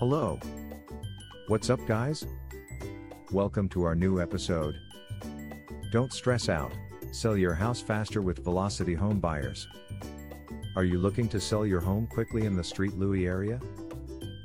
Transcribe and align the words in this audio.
Hello. 0.00 0.40
What's 1.48 1.68
up, 1.68 1.78
guys? 1.86 2.24
Welcome 3.32 3.68
to 3.68 3.82
our 3.82 3.94
new 3.94 4.18
episode. 4.18 4.74
Don't 5.92 6.10
stress 6.10 6.48
out, 6.48 6.72
sell 7.12 7.36
your 7.36 7.52
house 7.52 7.82
faster 7.82 8.22
with 8.22 8.42
Velocity 8.42 8.94
Home 8.94 9.20
Buyers. 9.20 9.68
Are 10.74 10.84
you 10.84 10.98
looking 10.98 11.28
to 11.28 11.38
sell 11.38 11.66
your 11.66 11.80
home 11.80 12.06
quickly 12.06 12.46
in 12.46 12.56
the 12.56 12.64
St. 12.64 12.98
Louis 12.98 13.26
area? 13.26 13.60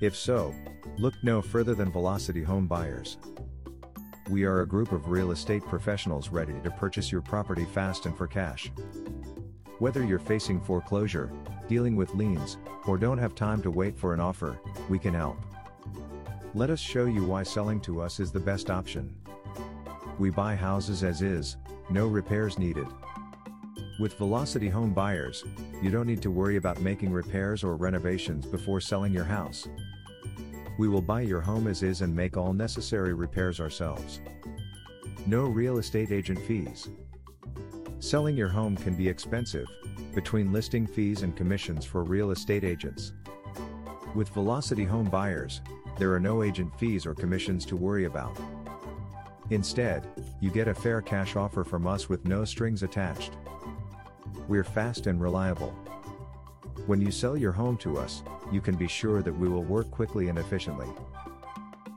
If 0.01 0.13
so, 0.13 0.53
look 0.97 1.13
no 1.23 1.41
further 1.41 1.73
than 1.73 1.89
Velocity 1.89 2.43
Home 2.43 2.67
Buyers. 2.67 3.17
We 4.29 4.43
are 4.43 4.59
a 4.59 4.67
group 4.67 4.91
of 4.91 5.07
real 5.07 5.31
estate 5.31 5.63
professionals 5.63 6.27
ready 6.27 6.59
to 6.65 6.71
purchase 6.71 7.13
your 7.13 7.21
property 7.21 7.63
fast 7.63 8.05
and 8.05 8.17
for 8.17 8.27
cash. 8.27 8.73
Whether 9.79 10.05
you're 10.05 10.19
facing 10.19 10.61
foreclosure, 10.61 11.29
dealing 11.67 11.97
with 11.97 12.15
liens, 12.15 12.57
or 12.87 12.97
don't 12.97 13.17
have 13.17 13.35
time 13.35 13.61
to 13.63 13.69
wait 13.69 13.97
for 13.97 14.13
an 14.13 14.21
offer, 14.21 14.57
we 14.87 14.97
can 14.97 15.13
help. 15.13 15.37
Let 16.53 16.69
us 16.69 16.79
show 16.79 17.07
you 17.07 17.25
why 17.25 17.43
selling 17.43 17.81
to 17.81 18.01
us 18.01 18.21
is 18.21 18.31
the 18.31 18.39
best 18.39 18.69
option. 18.69 19.13
We 20.17 20.29
buy 20.29 20.55
houses 20.55 21.03
as 21.03 21.21
is, 21.21 21.57
no 21.89 22.07
repairs 22.07 22.57
needed. 22.57 22.87
With 23.99 24.17
Velocity 24.17 24.69
Home 24.69 24.93
Buyers, 24.93 25.43
you 25.81 25.91
don't 25.91 26.07
need 26.07 26.21
to 26.21 26.31
worry 26.31 26.55
about 26.55 26.79
making 26.79 27.11
repairs 27.11 27.61
or 27.61 27.75
renovations 27.75 28.45
before 28.45 28.79
selling 28.79 29.11
your 29.11 29.25
house. 29.25 29.67
We 30.79 30.87
will 30.87 31.01
buy 31.01 31.21
your 31.21 31.41
home 31.41 31.67
as 31.67 31.83
is 31.83 32.01
and 32.01 32.15
make 32.15 32.37
all 32.37 32.53
necessary 32.53 33.13
repairs 33.13 33.59
ourselves. 33.59 34.21
No 35.25 35.43
real 35.43 35.79
estate 35.79 36.11
agent 36.11 36.39
fees. 36.39 36.87
Selling 37.99 38.35
your 38.35 38.49
home 38.49 38.75
can 38.75 38.93
be 38.93 39.07
expensive, 39.07 39.67
between 40.13 40.51
listing 40.51 40.85
fees 40.85 41.21
and 41.21 41.35
commissions 41.35 41.85
for 41.85 42.03
real 42.03 42.31
estate 42.31 42.63
agents. 42.63 43.13
With 44.13 44.29
Velocity 44.29 44.83
Home 44.83 45.09
Buyers, 45.09 45.61
there 45.97 46.13
are 46.13 46.19
no 46.19 46.43
agent 46.43 46.77
fees 46.77 47.05
or 47.05 47.15
commissions 47.15 47.65
to 47.65 47.75
worry 47.75 48.05
about. 48.05 48.37
Instead, 49.49 50.05
you 50.41 50.49
get 50.49 50.67
a 50.67 50.73
fair 50.73 51.01
cash 51.01 51.35
offer 51.35 51.63
from 51.63 51.87
us 51.87 52.09
with 52.09 52.25
no 52.25 52.43
strings 52.43 52.83
attached. 52.83 53.31
We're 54.47 54.63
fast 54.63 55.07
and 55.07 55.21
reliable. 55.21 55.71
When 56.87 57.01
you 57.01 57.11
sell 57.11 57.37
your 57.37 57.53
home 57.53 57.77
to 57.77 57.97
us, 57.97 58.23
you 58.51 58.61
can 58.61 58.75
be 58.75 58.87
sure 58.87 59.21
that 59.21 59.33
we 59.37 59.47
will 59.47 59.63
work 59.63 59.89
quickly 59.89 60.27
and 60.27 60.37
efficiently. 60.37 60.87